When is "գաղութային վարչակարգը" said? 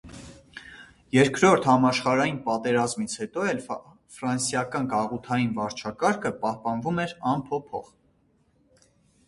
4.95-6.35